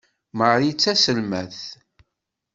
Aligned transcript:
Marie 0.37 0.73
d 0.77 0.77
tazelmaḍt. 0.77 1.63